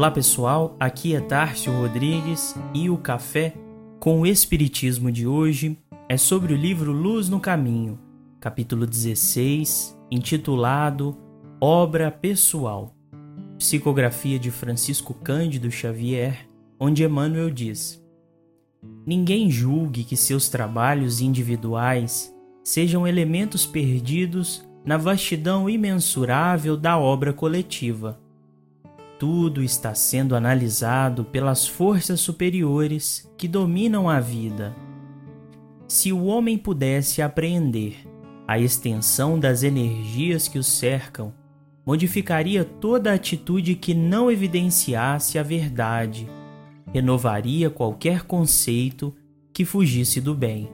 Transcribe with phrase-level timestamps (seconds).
[0.00, 3.52] Olá pessoal, aqui é Tárcio Rodrigues e o Café
[3.98, 5.76] com o Espiritismo de hoje
[6.08, 7.98] é sobre o livro Luz no Caminho,
[8.40, 11.18] capítulo 16, intitulado
[11.60, 12.96] Obra Pessoal,
[13.58, 16.48] psicografia de Francisco Cândido Xavier,
[16.80, 18.02] onde Emmanuel diz:
[19.04, 28.18] Ninguém julgue que seus trabalhos individuais sejam elementos perdidos na vastidão imensurável da obra coletiva.
[29.20, 34.74] Tudo está sendo analisado pelas forças superiores que dominam a vida.
[35.86, 37.98] Se o homem pudesse apreender
[38.48, 41.34] a extensão das energias que o cercam,
[41.84, 46.26] modificaria toda atitude que não evidenciasse a verdade,
[46.90, 49.14] renovaria qualquer conceito
[49.52, 50.70] que fugisse do bem.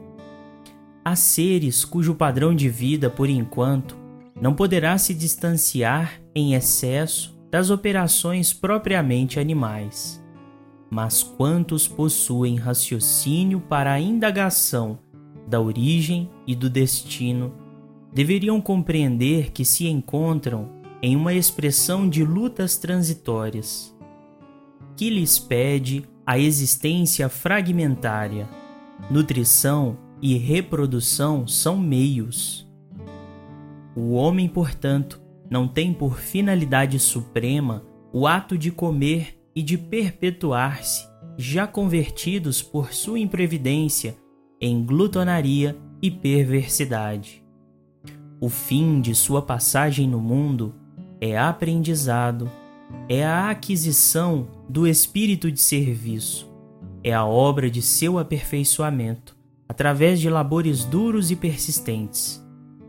[1.04, 3.96] Há seres cujo padrão de vida, por enquanto,
[4.40, 10.22] não poderá se distanciar em excesso das operações propriamente animais.
[10.90, 14.98] Mas quantos possuem raciocínio para a indagação
[15.48, 17.54] da origem e do destino,
[18.12, 20.68] deveriam compreender que se encontram
[21.00, 23.96] em uma expressão de lutas transitórias,
[24.94, 28.46] que lhes pede a existência fragmentária,
[29.10, 32.70] nutrição e reprodução são meios.
[33.96, 41.08] O homem, portanto, não tem por finalidade suprema o ato de comer e de perpetuar-se,
[41.36, 44.16] já convertidos por sua imprevidência
[44.60, 47.44] em glutonaria e perversidade.
[48.40, 50.74] O fim de sua passagem no mundo
[51.20, 52.50] é aprendizado,
[53.08, 56.50] é a aquisição do espírito de serviço,
[57.02, 59.36] é a obra de seu aperfeiçoamento
[59.68, 62.44] através de labores duros e persistentes.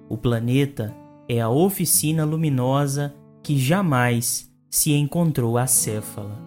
[0.09, 0.96] O planeta
[1.29, 6.38] é a oficina luminosa que jamais se encontrou acéfala.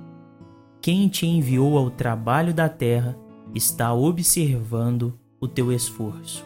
[0.80, 3.18] Quem te enviou ao trabalho da terra
[3.54, 6.44] está observando o teu esforço.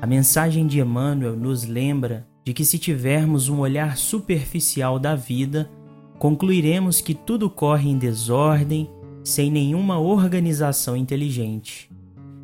[0.00, 5.70] A mensagem de Emmanuel nos lembra de que, se tivermos um olhar superficial da vida,
[6.18, 8.90] concluiremos que tudo corre em desordem,
[9.24, 11.90] sem nenhuma organização inteligente.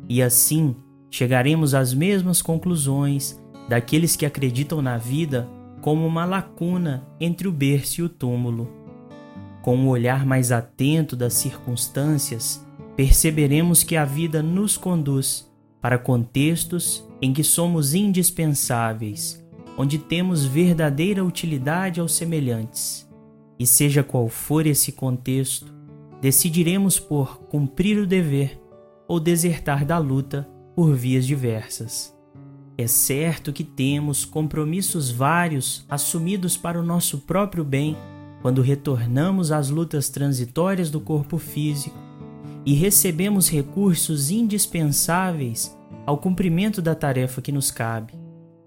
[0.09, 0.75] E assim
[1.09, 5.47] chegaremos às mesmas conclusões daqueles que acreditam na vida
[5.81, 8.69] como uma lacuna entre o berço e o túmulo.
[9.61, 15.51] Com um olhar mais atento das circunstâncias, perceberemos que a vida nos conduz
[15.81, 19.43] para contextos em que somos indispensáveis,
[19.77, 23.09] onde temos verdadeira utilidade aos semelhantes.
[23.57, 25.73] E seja qual for esse contexto,
[26.19, 28.59] decidiremos por cumprir o dever
[29.07, 32.15] ou desertar da luta por vias diversas.
[32.81, 37.95] É certo que temos compromissos vários assumidos para o nosso próprio bem
[38.41, 41.95] quando retornamos às lutas transitórias do corpo físico
[42.65, 45.77] e recebemos recursos indispensáveis
[46.07, 48.15] ao cumprimento da tarefa que nos cabe,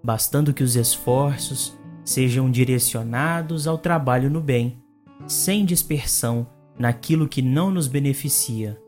[0.01, 4.79] bastando que os esforços sejam direcionados ao trabalho no bem,
[5.27, 6.47] sem dispersão
[6.79, 8.81] naquilo que não nos beneficia.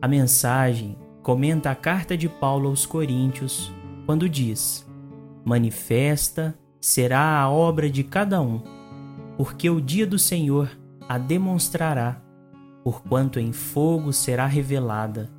[0.00, 3.70] A mensagem comenta a carta de Paulo aos Coríntios
[4.10, 4.84] quando diz:
[5.44, 8.60] Manifesta será a obra de cada um,
[9.36, 10.68] porque o dia do Senhor
[11.08, 12.20] a demonstrará,
[12.82, 15.30] porquanto em fogo será revelada.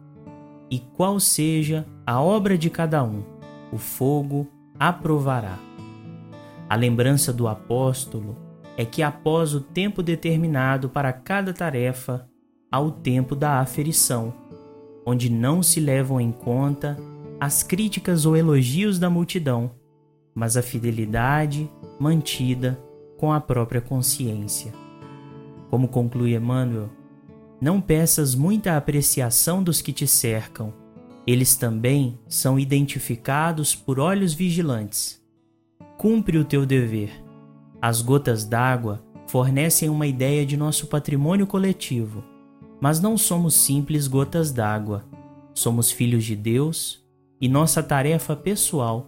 [0.69, 3.23] E qual seja a obra de cada um,
[3.73, 4.47] o fogo
[4.79, 5.59] aprovará.
[6.69, 8.37] A lembrança do apóstolo
[8.77, 12.25] é que após o tempo determinado para cada tarefa,
[12.71, 14.33] há o tempo da aferição
[15.05, 16.97] onde não se levam em conta
[17.41, 19.71] as críticas ou elogios da multidão,
[20.35, 21.67] mas a fidelidade
[21.99, 22.79] mantida
[23.17, 24.71] com a própria consciência.
[25.69, 26.89] Como conclui Emmanuel,
[27.59, 30.71] não peças muita apreciação dos que te cercam,
[31.25, 35.19] eles também são identificados por olhos vigilantes.
[35.97, 37.11] Cumpre o teu dever.
[37.81, 42.23] As gotas d'água fornecem uma ideia de nosso patrimônio coletivo
[42.81, 45.05] mas não somos simples gotas d'água.
[45.53, 47.00] Somos filhos de Deus
[47.41, 49.07] e nossa tarefa pessoal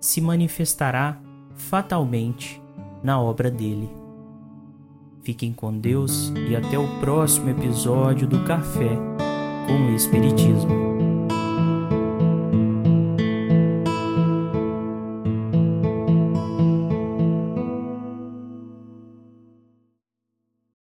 [0.00, 1.20] se manifestará
[1.54, 2.60] fatalmente
[3.02, 3.90] na obra dele.
[5.22, 8.96] Fiquem com Deus e até o próximo episódio do Café
[9.66, 10.95] com o Espiritismo.